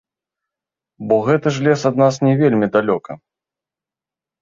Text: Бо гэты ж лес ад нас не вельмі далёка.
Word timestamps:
Бо 1.11 1.15
гэты 1.27 1.47
ж 1.59 1.67
лес 1.69 1.81
ад 1.91 1.95
нас 2.05 2.15
не 2.27 2.35
вельмі 2.43 2.67
далёка. 2.81 3.11